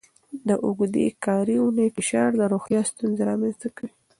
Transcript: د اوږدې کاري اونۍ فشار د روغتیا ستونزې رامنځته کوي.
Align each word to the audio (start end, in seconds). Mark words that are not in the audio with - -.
د 0.47 0.49
اوږدې 0.65 1.05
کاري 1.25 1.55
اونۍ 1.61 1.87
فشار 1.95 2.29
د 2.39 2.41
روغتیا 2.53 2.81
ستونزې 2.91 3.21
رامنځته 3.29 3.67
کوي. 3.75 3.91